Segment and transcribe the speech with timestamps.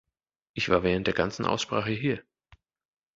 [0.55, 2.23] Ich war während der ganzen Aussprache hier.